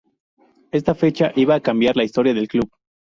Esta 0.71 0.95
fecha 0.95 1.31
iba 1.35 1.53
a 1.53 1.59
cambiar 1.61 1.95
la 1.95 2.03
historia 2.03 2.33
del 2.33 2.47
club. 2.47 2.67